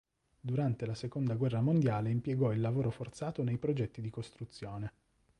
Durante 0.39 0.87
la 0.87 0.95
seconda 0.95 1.35
guerra 1.35 1.61
mondiale 1.61 2.09
impiegò 2.09 2.51
il 2.51 2.59
lavoro 2.59 2.89
forzato 2.89 3.43
nei 3.43 3.59
progetti 3.59 4.01
di 4.01 4.09
costruzione. 4.09 4.93